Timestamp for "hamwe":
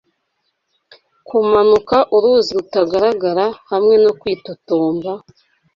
3.71-3.95